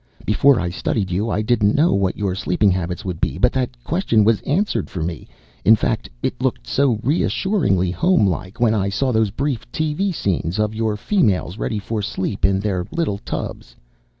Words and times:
Before 0.25 0.59
I 0.59 0.71
studied 0.71 1.11
you, 1.11 1.29
I 1.29 1.43
didn't 1.43 1.75
know 1.75 1.93
what 1.93 2.17
your 2.17 2.33
sleeping 2.33 2.71
habits 2.71 3.05
would 3.05 3.21
be, 3.21 3.37
but 3.37 3.51
that 3.51 3.83
question 3.83 4.23
was 4.23 4.41
answered 4.41 4.89
for 4.89 5.03
me 5.03 5.27
in 5.63 5.75
fact, 5.75 6.09
it 6.23 6.41
looked 6.41 6.65
so 6.65 6.99
reassuringly 7.03 7.91
homelike 7.91 8.59
when 8.59 8.73
I 8.73 8.89
saw 8.89 9.11
those 9.11 9.29
brief 9.29 9.71
TV 9.71 10.11
scenes 10.11 10.57
of 10.57 10.73
your 10.73 10.97
females 10.97 11.59
ready 11.59 11.77
for 11.77 12.01
sleep 12.01 12.45
in 12.45 12.59
their 12.59 12.87
little 12.89 13.19
tubs. 13.19 13.75